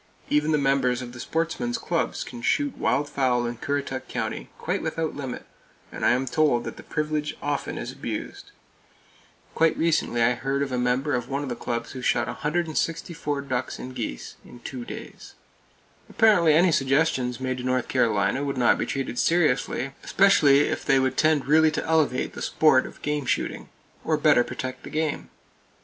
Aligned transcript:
Even 0.31 0.51
the 0.51 0.57
members 0.57 1.03
of 1.03 1.13
the 1.13 1.19
sportsmen's 1.19 1.77
clubs 1.77 2.23
can 2.23 2.41
shoot 2.41 2.75
wild 2.75 3.07
fowl 3.07 3.45
in 3.45 3.57
Currituck 3.57 4.07
County, 4.07 4.49
quite 4.57 4.81
without 4.81 5.15
limit; 5.15 5.45
and 5.91 6.03
I 6.03 6.09
am 6.13 6.25
told 6.25 6.63
that 6.63 6.77
the 6.77 6.81
privilege 6.81 7.37
often 7.39 7.77
is 7.77 7.91
abused. 7.91 8.49
Quite 9.53 9.77
recently 9.77 10.23
I 10.23 10.33
heard 10.33 10.63
of 10.63 10.71
a 10.71 10.77
member 10.79 11.13
of 11.13 11.29
one 11.29 11.43
of 11.43 11.49
the 11.49 11.55
clubs 11.55 11.91
who 11.91 12.01
shot 12.01 12.25
164 12.25 13.41
ducks 13.41 13.77
and 13.77 13.93
geese 13.93 14.37
in 14.43 14.59
two 14.61 14.85
days! 14.85 15.35
Apparently 16.09 16.55
any 16.55 16.71
suggestions 16.71 17.39
made 17.39 17.57
to 17.59 17.63
North 17.63 17.87
Carolina 17.87 18.43
would 18.43 18.57
not 18.57 18.79
be 18.79 18.87
treated 18.87 19.19
seriously, 19.19 19.91
especially 20.03 20.61
if 20.61 20.83
they 20.83 20.97
would 20.97 21.15
tend 21.15 21.45
really 21.45 21.69
to 21.69 21.85
elevate 21.85 22.33
the 22.33 22.41
sport 22.41 22.87
of 22.87 23.03
game 23.03 23.27
shooting, 23.27 23.69
or 24.03 24.17
better 24.17 24.43
protect 24.43 24.81
the 24.81 24.89
game. 24.89 25.29